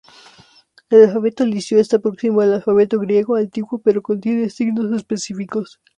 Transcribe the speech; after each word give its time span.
El 0.89 1.03
alfabeto 1.03 1.45
licio 1.45 1.77
está 1.79 1.99
próximo 1.99 2.41
al 2.41 2.53
alfabeto 2.55 2.97
griego 2.97 3.35
antiguo 3.35 3.79
pero 3.85 4.01
contiene 4.01 4.49
signos 4.49 4.91
específicos. 4.93 5.79